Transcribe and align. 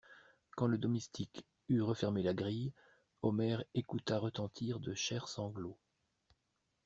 Quand 0.57 0.65
le 0.65 0.79
domestique 0.79 1.45
eut 1.69 1.83
refermé 1.83 2.23
la 2.23 2.33
grille, 2.33 2.73
Omer 3.21 3.63
écouta 3.75 4.17
retentir 4.17 4.79
de 4.79 4.95
chers 4.95 5.27
sanglots. 5.27 5.77